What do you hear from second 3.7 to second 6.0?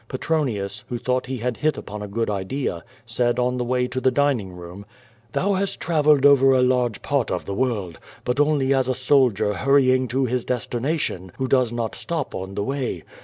to the dining room: "Thou hast